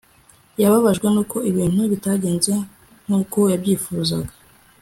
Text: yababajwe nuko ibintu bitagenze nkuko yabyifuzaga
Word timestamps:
yababajwe 0.61 1.07
nuko 1.13 1.37
ibintu 1.51 1.81
bitagenze 1.91 2.53
nkuko 3.05 3.39
yabyifuzaga 3.51 4.33